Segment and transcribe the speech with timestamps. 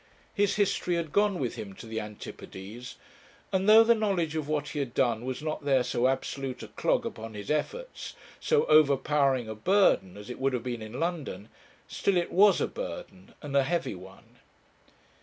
[0.33, 2.95] His history had gone with him to the Antipodes;
[3.53, 6.69] and, though the knowledge of what he had done was not there so absolute a
[6.69, 11.49] clog upon his efforts, so overpowering a burden, as it would have been in London,
[11.87, 14.37] still it was a burden and a heavy one.